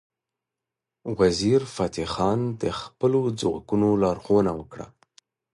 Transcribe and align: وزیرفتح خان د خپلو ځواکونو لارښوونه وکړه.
وزیرفتح 1.19 2.05
خان 2.13 2.39
د 2.61 2.63
خپلو 2.79 3.21
ځواکونو 3.41 3.87
لارښوونه 4.03 4.51
وکړه. 4.59 4.87